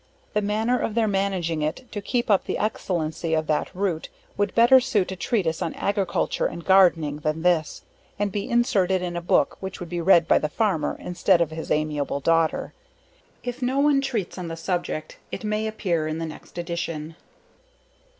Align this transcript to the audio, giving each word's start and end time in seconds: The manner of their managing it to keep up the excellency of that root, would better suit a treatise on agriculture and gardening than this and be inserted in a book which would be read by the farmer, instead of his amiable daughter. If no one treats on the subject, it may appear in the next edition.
The 0.33 0.41
manner 0.41 0.79
of 0.79 0.95
their 0.95 1.07
managing 1.07 1.61
it 1.61 1.87
to 1.91 2.01
keep 2.01 2.31
up 2.31 2.45
the 2.45 2.57
excellency 2.57 3.35
of 3.35 3.45
that 3.45 3.69
root, 3.75 4.09
would 4.35 4.55
better 4.55 4.79
suit 4.79 5.11
a 5.11 5.15
treatise 5.15 5.61
on 5.61 5.75
agriculture 5.75 6.47
and 6.47 6.65
gardening 6.65 7.19
than 7.19 7.43
this 7.43 7.83
and 8.17 8.31
be 8.31 8.49
inserted 8.49 9.03
in 9.03 9.15
a 9.15 9.21
book 9.21 9.57
which 9.59 9.79
would 9.79 9.89
be 9.89 10.01
read 10.01 10.27
by 10.27 10.39
the 10.39 10.49
farmer, 10.49 10.97
instead 10.99 11.39
of 11.39 11.51
his 11.51 11.69
amiable 11.69 12.19
daughter. 12.19 12.73
If 13.43 13.61
no 13.61 13.77
one 13.79 14.01
treats 14.01 14.39
on 14.39 14.47
the 14.47 14.57
subject, 14.57 15.17
it 15.31 15.43
may 15.43 15.67
appear 15.67 16.07
in 16.07 16.17
the 16.17 16.25
next 16.25 16.57
edition. 16.57 17.15